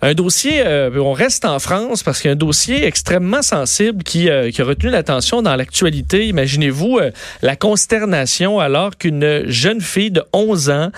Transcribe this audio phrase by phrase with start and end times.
[0.00, 4.04] Un dossier, euh, on reste en France parce qu'il y a un dossier extrêmement sensible
[4.04, 6.28] qui, euh, a retenu l'attention dans l'actualité.
[6.28, 7.10] Imaginez-vous euh,
[7.42, 10.90] la consternation alors qu'une jeune fille de 11 ans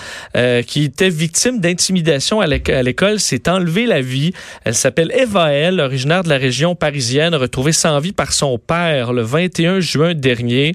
[0.66, 4.32] qui était victime d'intimidation à l'école s'est enlevée la vie.
[4.64, 5.50] Elle s'appelle Eva
[5.82, 10.74] originaire de la région parisienne, retrouvée sans vie par son père le 21 juin dernier.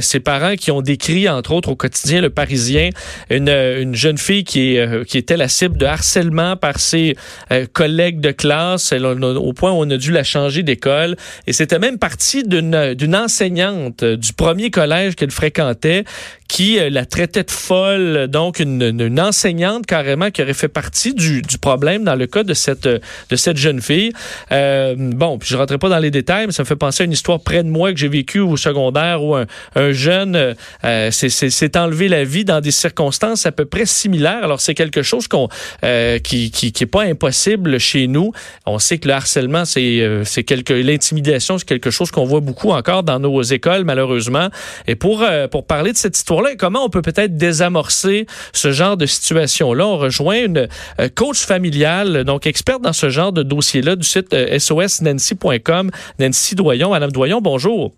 [0.00, 2.90] ses parents qui ont décrit, entre autres, au quotidien Le Parisien,
[3.30, 4.76] une, une jeune fille qui
[5.14, 7.16] était la cible de harcèlement par ses
[7.52, 11.16] euh, collègue de classe, au point où on a dû la changer d'école.
[11.46, 16.04] Et c'était même parti d'une enseignante du premier collège qu'elle fréquentait
[16.50, 21.14] qui euh, la traitait de folle, donc une, une, enseignante carrément qui aurait fait partie
[21.14, 24.12] du, du, problème dans le cas de cette, de cette jeune fille.
[24.50, 27.06] Euh, bon, puis je rentrerai pas dans les détails, mais ça me fait penser à
[27.06, 31.10] une histoire près de moi que j'ai vécue au secondaire où un, un jeune euh,
[31.12, 34.42] s'est enlevé la vie dans des circonstances à peu près similaires.
[34.42, 35.48] Alors c'est quelque chose qu'on
[35.84, 38.32] euh, qui, qui, qui est pas impossible chez nous.
[38.66, 42.40] On sait que le harcèlement, c'est euh, c'est quelque l'intimidation, c'est quelque chose qu'on voit
[42.40, 44.48] beaucoup encore dans nos écoles malheureusement.
[44.88, 49.06] Et pour pour parler de cette histoire comment on peut peut-être désamorcer ce genre de
[49.06, 49.86] situation-là?
[49.86, 50.68] On rejoint une
[51.00, 56.54] euh, coach familiale, donc experte dans ce genre de dossier-là du site euh, sosnancy.com, Nancy
[56.54, 56.90] Doyon.
[56.90, 57.92] Madame Doyon, bonjour.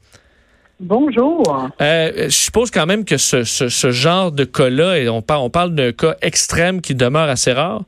[0.80, 1.70] Bonjour.
[1.80, 5.74] Euh, je suppose quand même que ce, genre de cas-là, et on parle, on parle
[5.74, 7.82] d'un cas extrême qui demeure assez rare.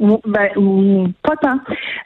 [0.00, 1.58] Ben, pas tant.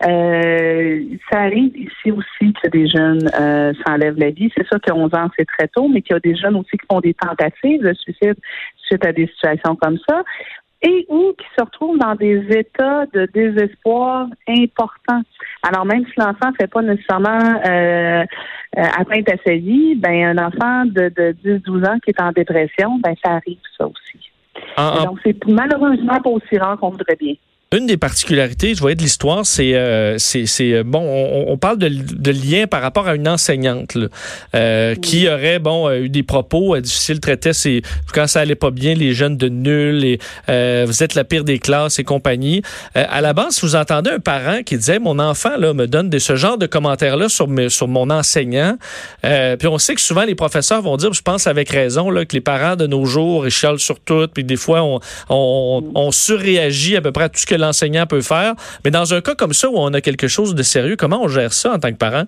[0.06, 4.50] Euh, ça arrive ici aussi que des jeunes euh, s'enlèvent la vie.
[4.56, 6.77] C'est sûr que 11 ans, c'est très tôt, mais qu'il y a des jeunes aussi
[6.77, 8.36] qui font des tentatives de suicide
[8.77, 10.22] suite à des situations comme ça
[10.82, 15.22] et ou qui se retrouvent dans des états de désespoir importants.
[15.62, 18.25] Alors même si l'enfant ne fait pas nécessairement euh,
[18.78, 22.32] euh, atteinte à sa vie, ben un enfant de, de 10-12 ans qui est en
[22.32, 24.30] dépression, ben ça arrive ça aussi.
[25.04, 27.34] Donc c'est malheureusement pas aussi rare qu'on voudrait bien.
[27.72, 31.78] Une des particularités, je voyais de l'histoire, c'est euh, c'est euh, bon, on, on parle
[31.78, 33.96] de, de, lien par rapport à une enseignante
[34.56, 37.82] euh, qui aurait bon eu des propos difficiles, traitait ses
[38.12, 40.19] quand ça allait pas bien les jeunes de nuls et
[40.84, 42.62] vous êtes la pire des classes et compagnie.
[42.97, 46.19] à la base, vous entendez un parent qui disait mon enfant là me donne de
[46.19, 48.78] ce genre de commentaires là sur sur mon enseignant.
[49.22, 52.34] puis on sait que souvent les professeurs vont dire, je pense avec raison là que
[52.34, 54.98] les parents de nos jours ils chialent sur tout, puis des fois on,
[55.28, 58.54] on, on surréagit à peu près à tout ce que l'enseignant peut faire.
[58.84, 61.28] Mais dans un cas comme ça où on a quelque chose de sérieux, comment on
[61.28, 62.25] gère ça en tant que parent?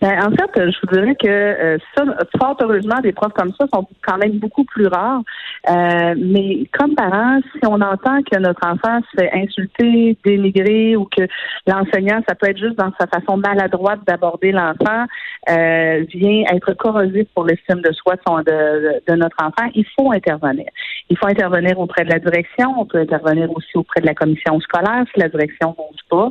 [0.00, 2.04] Ben, en fait, je vous dirais que euh, ça,
[2.38, 5.20] fort heureusement, des profs comme ça sont quand même beaucoup plus rares.
[5.68, 11.04] Euh, mais comme parents, si on entend que notre enfant se fait insulter, dénigrer ou
[11.04, 11.24] que
[11.66, 15.04] l'enseignant, ça peut être juste dans sa façon maladroite d'aborder l'enfant,
[15.50, 20.66] euh, vient être corrosif pour l'estime de soi de, de, notre enfant, il faut intervenir.
[21.10, 24.60] Il faut intervenir auprès de la direction, on peut intervenir aussi auprès de la commission
[24.60, 26.30] scolaire si la direction ne bouge pas.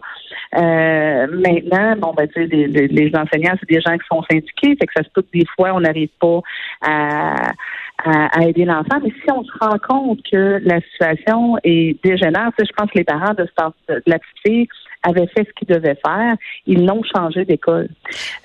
[0.58, 4.78] Euh, maintenant, bon, ben, tu sais, les, les enseignants c'est des gens qui sont syndiqués,
[4.80, 6.40] fait que ça se peut que des fois, on n'arrive pas
[6.82, 7.52] à,
[8.04, 9.00] à, aider l'enfant.
[9.04, 13.04] Mais si on se rend compte que la situation est dégénère, je pense que les
[13.04, 14.68] parents de, de petite fille
[15.04, 16.36] avaient fait ce qu'ils devaient faire.
[16.66, 17.90] Ils l'ont changé d'école.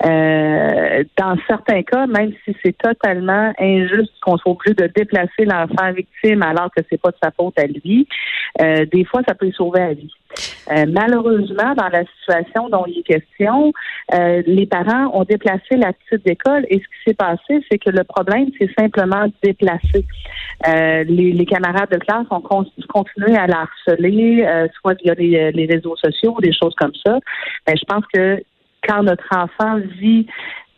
[0.05, 5.91] Euh, dans certains cas, même si c'est totalement injuste qu'on soit obligé de déplacer l'enfant
[5.91, 8.07] victime alors que c'est pas de sa faute à lui,
[8.61, 10.11] euh, des fois, ça peut sauver la vie.
[10.71, 13.71] Euh, malheureusement, dans la situation dont il est question,
[14.13, 17.89] euh, les parents ont déplacé la petite école et ce qui s'est passé, c'est que
[17.89, 20.05] le problème, c'est simplement déplacer.
[20.67, 25.65] Euh, les, les, camarades de classe ont continué à la harceler, soit via les, les,
[25.65, 27.19] réseaux sociaux, des choses comme ça.
[27.67, 28.41] Ben, je pense que
[28.87, 30.27] quand notre enfant vit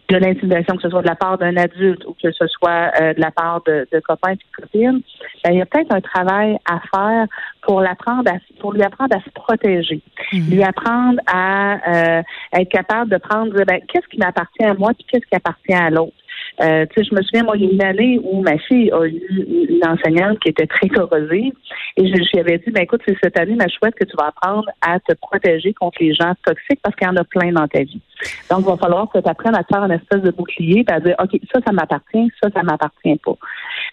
[0.10, 3.14] de l'intimidation, que ce soit de la part d'un adulte ou que ce soit euh,
[3.14, 5.02] de la part de, de copains et de copines,
[5.44, 7.28] ben, il y a peut-être un travail à faire
[7.62, 10.02] pour l'apprendre à, pour lui apprendre à se protéger,
[10.32, 10.50] mhm.
[10.50, 12.24] lui apprendre à euh,
[12.54, 15.90] être capable de prendre ben, qu'est-ce qui m'appartient à moi puis qu'est-ce qui appartient à
[15.90, 16.14] l'autre.
[16.60, 18.92] Euh, tu sais, je me souviens, moi, il y a une année où ma fille
[18.92, 19.22] a eu
[19.70, 21.54] une enseignante qui était très corrosive
[21.98, 24.28] et je lui avais dit, ben écoute, c'est cette année, ma chouette, que tu vas
[24.28, 27.68] apprendre à te protéger contre les gens toxiques parce qu'il y en a plein dans
[27.68, 28.02] ta vie.
[28.50, 30.92] Donc, il va falloir que tu apprennes à te faire une espèce de bouclier et
[30.92, 33.38] à dire, OK, ça, ça m'appartient, ça, ça m'appartient pas.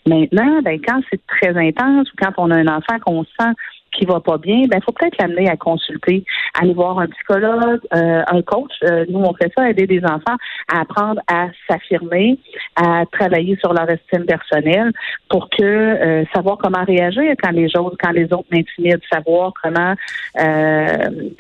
[0.06, 3.53] Maintenant, ben, quand c'est très intense ou quand on a un enfant qu'on sent
[3.96, 6.25] qui va pas bien, ben faut peut-être l'amener à consulter,
[6.61, 8.73] aller voir un psychologue, euh, un coach.
[8.85, 10.37] Euh, nous, on fait ça, aider des enfants
[10.73, 12.38] à apprendre à s'affirmer,
[12.76, 14.93] à travailler sur leur estime personnelle
[15.29, 19.94] pour que euh, savoir comment réagir quand les autres, quand les autres m'intimident, savoir comment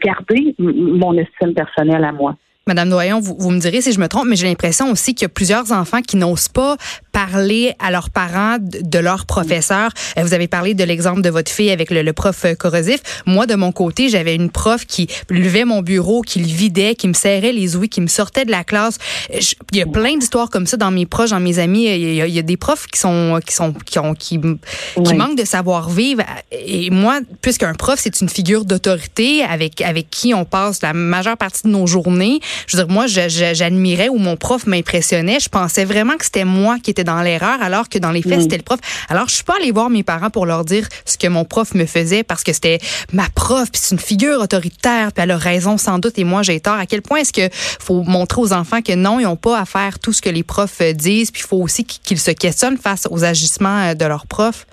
[0.04, 2.36] garder mon estime personnelle à moi.
[2.66, 2.88] Madame
[3.20, 5.34] vous, vous, me direz si je me trompe, mais j'ai l'impression aussi qu'il y a
[5.34, 6.76] plusieurs enfants qui n'osent pas
[7.14, 9.90] parler à leurs parents de, leurs professeurs.
[10.18, 13.00] Euh, vous avez parlé de l'exemple de votre fille avec le, prof corrosif.
[13.24, 17.06] Moi, de mon côté, j'avais une prof qui levait mon bureau, qui le vidait, qui
[17.06, 18.98] me serrait les ouïes, qui me sortait de la classe.
[19.30, 21.84] il y a plein d'histoires comme ça dans mes proches, dans mes amis.
[21.86, 25.44] Il y a, des profs qui sont qui sont qui ont qui, qui manquent de
[25.44, 26.22] savoir vivre.
[26.50, 31.36] Et moi, puisqu'un prof c'est une figure d'autorité avec avec qui on passe la majeure
[31.36, 32.40] partie de nos journées.
[32.66, 35.38] Je veux dire, moi, j'admirais ou mon prof m'impressionnait.
[35.38, 38.42] Je pensais vraiment que c'était moi qui étais dans l'erreur, alors que dans les faits,
[38.42, 38.80] c'était le prof.
[39.08, 41.74] Alors, je suis pas allée voir mes parents pour leur dire ce que mon prof
[41.74, 42.78] me faisait parce que c'était
[43.12, 46.42] ma prof, puis c'est une figure autoritaire, puis elle a raison sans doute et moi
[46.42, 46.74] j'ai tort.
[46.74, 49.64] À quel point est-ce que faut montrer aux enfants que non, ils n'ont pas à
[49.64, 53.06] faire tout ce que les profs disent, puis il faut aussi qu'ils se questionnent face
[53.10, 54.66] aux agissements euh, de leurs profs?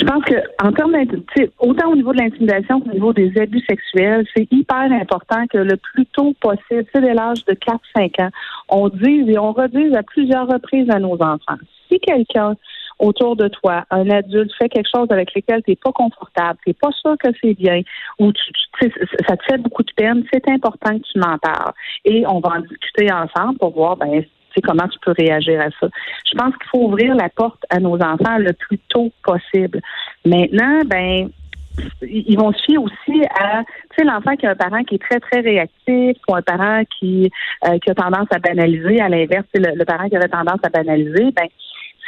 [0.00, 0.96] Je pense que en termes
[1.58, 5.76] autant au niveau de l'intimidation qu'au niveau des abus sexuels, c'est hyper important que le
[5.76, 8.30] plus tôt possible, dès l'âge de 4-5 ans,
[8.70, 11.58] on dise et on redise à plusieurs reprises à nos enfants.
[11.90, 12.56] Si quelqu'un
[12.98, 16.70] autour de toi, un adulte fait quelque chose avec lequel tu n'es pas confortable, tu
[16.70, 17.82] n'es pas sûr que c'est bien,
[18.18, 18.42] ou tu,
[19.28, 21.72] ça te fait beaucoup de peine, c'est important que tu m'en parles.
[22.06, 24.22] Et on va en discuter ensemble pour voir, ben,
[24.54, 25.88] sais, comment tu peux réagir à ça.
[26.30, 29.80] Je pense qu'il faut ouvrir la porte à nos enfants le plus tôt possible.
[30.24, 31.30] Maintenant, ben
[32.02, 34.98] ils vont se fier aussi à, tu sais, l'enfant qui a un parent qui est
[34.98, 37.30] très, très réactif ou un parent qui,
[37.66, 40.68] euh, qui a tendance à banaliser, à l'inverse, le, le parent qui aurait tendance à
[40.68, 41.46] banaliser, ben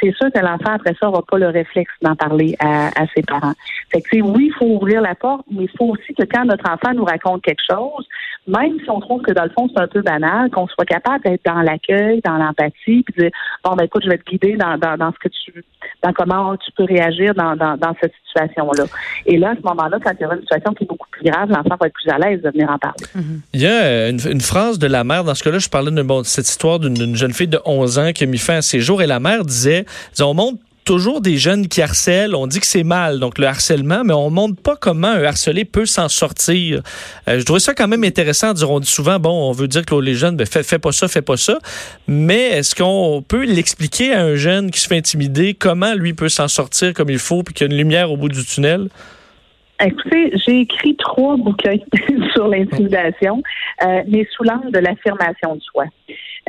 [0.03, 3.53] c'est sûr que l'enfant, après ça, n'aura pas le réflexe d'en parler à, ses parents.
[3.91, 6.69] Fait que, oui, il faut ouvrir la porte, mais il faut aussi que quand notre
[6.69, 8.05] enfant nous raconte quelque chose,
[8.47, 11.23] même si on trouve que dans le fond, c'est un peu banal, qu'on soit capable
[11.23, 13.31] d'être dans l'accueil, dans l'empathie, puis dire,
[13.63, 15.63] bon, ben écoute, je vais te guider dans, dans, ce que tu,
[16.03, 18.85] dans comment tu peux réagir dans, dans, cette situation-là.
[19.25, 21.23] Et là, à ce moment-là, quand il y aura une situation qui est beaucoup plus
[21.29, 23.05] grave, l'enfant va être plus à l'aise de venir en parler.
[23.53, 26.23] Il y a euh, une, phrase de la mère, dans ce cas-là, je parlais de
[26.23, 29.01] cette histoire d'une jeune fille de 11 ans qui a mis fin à ses jours,
[29.01, 29.85] et la mère disait,
[30.19, 32.35] on montre toujours des jeunes qui harcèlent.
[32.35, 35.23] On dit que c'est mal, donc le harcèlement, mais on ne montre pas comment un
[35.23, 36.81] harcelé peut s'en sortir.
[37.27, 38.53] Euh, je trouvais ça quand même intéressant.
[38.63, 41.07] On dit souvent, bon, on veut dire que les jeunes, ben, fais, fais pas ça,
[41.07, 41.59] fais pas ça.
[42.07, 45.53] Mais est-ce qu'on peut l'expliquer à un jeune qui se fait intimider?
[45.53, 48.17] Comment lui peut s'en sortir comme il faut, puis qu'il y a une lumière au
[48.17, 48.89] bout du tunnel?
[49.85, 51.77] Écoutez, j'ai écrit trois bouquins
[52.33, 53.43] sur l'intimidation,
[53.83, 55.85] euh, mais sous l'angle de l'affirmation de soi.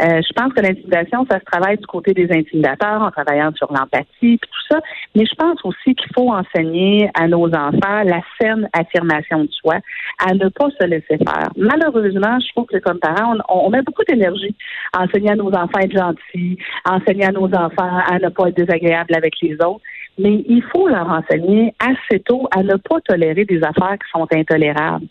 [0.01, 3.73] Euh, je pense que l'intimidation, ça se travaille du côté des intimidateurs en travaillant sur
[3.73, 4.81] l'empathie, tout ça.
[5.15, 9.77] Mais je pense aussi qu'il faut enseigner à nos enfants la saine affirmation de soi,
[10.25, 11.49] à ne pas se laisser faire.
[11.57, 14.55] Malheureusement, je trouve que comme parents, on, met beaucoup d'énergie
[14.93, 18.29] à enseigner à nos enfants à être gentils, à enseigner à nos enfants à ne
[18.29, 19.83] pas être désagréables avec les autres
[20.19, 24.27] mais il faut leur enseigner assez tôt à ne pas tolérer des affaires qui sont
[24.33, 25.07] intolérables.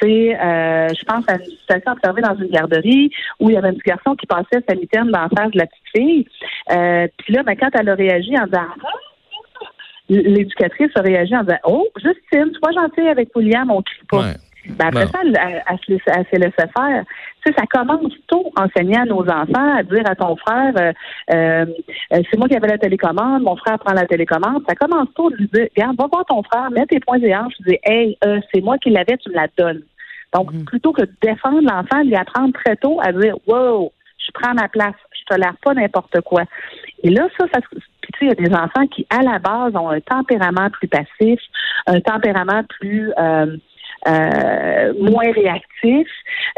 [0.00, 3.10] Tu sais, euh, je pense à une situation observée dans une garderie
[3.40, 5.58] où il y avait un petit garçon qui passait sa mitaine dans la face de
[5.58, 6.26] la petite fille.
[6.70, 8.68] Euh, puis là, ben, quand elle a réagi en disant
[10.08, 14.24] l'éducatrice a réagi en disant Oh, Justine, sois gentille avec William, on crie pas.
[14.68, 15.38] Ben après ça, elle,
[15.68, 17.04] elle, se laisse faire.
[17.44, 20.92] Tu sais, ça commence tôt, enseigner à nos enfants, à dire à ton frère, euh,
[21.32, 21.66] euh,
[22.10, 24.62] c'est moi qui avais la télécommande, mon frère prend la télécommande.
[24.68, 27.34] Ça commence tôt de lui dire, regarde, va voir ton frère, mets tes points et
[27.34, 29.82] hanches, dis, hey, euh, c'est moi qui l'avais, tu me la donnes.
[30.34, 30.64] Donc, mm-hmm.
[30.64, 34.68] plutôt que de défendre l'enfant, lui apprendre très tôt à dire, wow, je prends ma
[34.68, 36.44] place, je tolère pas n'importe quoi.
[37.02, 37.60] Et là, ça, ça
[38.02, 40.70] puis tu sais, il y a des enfants qui, à la base, ont un tempérament
[40.70, 41.40] plus passif,
[41.86, 43.56] un tempérament plus euh,
[44.06, 46.08] moins réactif.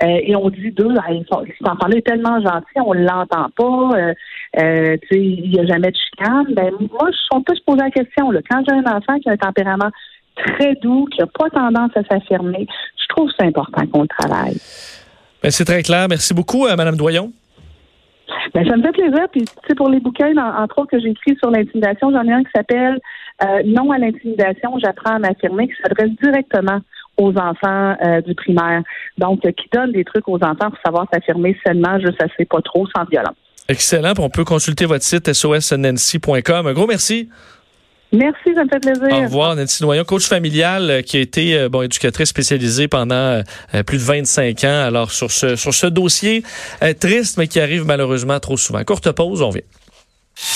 [0.02, 3.90] Euh, et on dit d'eux, ah, cet enfant-là est tellement gentil, on l'entend pas.
[3.97, 4.14] Euh,
[4.59, 6.47] euh il n'y a jamais de chicane.
[6.54, 8.30] Ben, moi, je suis pas se poser la question.
[8.30, 8.40] Là.
[8.49, 9.90] Quand j'ai un enfant qui a un tempérament
[10.37, 12.66] très doux, qui n'a pas tendance à s'affirmer,
[13.00, 14.57] je trouve c'est important qu'on le travaille.
[15.42, 16.07] Ben, c'est très clair.
[16.09, 17.33] Merci beaucoup, Madame Doyon.
[18.52, 19.26] Ben, ça me fait plaisir.
[19.30, 22.33] Puis, tu sais, pour les bouquins, entre autres, que j'ai écrit sur l'intimidation, j'en ai
[22.33, 22.99] un qui s'appelle
[23.66, 26.80] Non à l'intimidation, j'apprends à m'affirmer, qui s'adresse directement
[27.16, 28.83] aux enfants euh, du primaire.
[29.18, 32.44] Donc, euh, qui donne des trucs aux enfants pour savoir s'affirmer seulement, je ne sais
[32.44, 33.37] pas trop, sans violence.
[33.68, 34.12] Excellent.
[34.18, 36.66] On peut consulter votre site sosnancy.com.
[36.66, 37.28] Un gros merci.
[38.12, 39.09] Merci, ça me fait plaisir.
[39.11, 43.42] Au revoir, Nancy Noyon, coach familial euh, qui a été bon, éducatrice spécialisée pendant
[43.87, 44.85] plus de 25 ans.
[44.87, 46.44] Alors, sur ce, sur ce dossier
[47.00, 48.85] triste, mais qui arrive malheureusement trop souvent.
[48.85, 49.62] Courte pause, on vient.